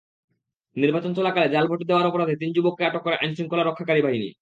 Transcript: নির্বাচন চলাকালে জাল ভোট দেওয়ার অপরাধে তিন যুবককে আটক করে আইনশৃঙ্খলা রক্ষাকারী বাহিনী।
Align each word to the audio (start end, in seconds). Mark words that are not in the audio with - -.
নির্বাচন 0.75 1.11
চলাকালে 1.13 1.47
জাল 1.49 1.65
ভোট 1.67 1.81
দেওয়ার 1.89 2.09
অপরাধে 2.09 2.35
তিন 2.35 2.49
যুবককে 2.53 2.83
আটক 2.85 3.01
করে 3.03 3.15
আইনশৃঙ্খলা 3.15 3.63
রক্ষাকারী 3.65 4.01
বাহিনী। 4.01 4.27